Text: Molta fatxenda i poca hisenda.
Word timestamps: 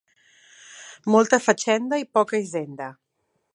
Molta 1.15 1.39
fatxenda 1.49 2.01
i 2.05 2.09
poca 2.19 2.43
hisenda. 2.45 2.91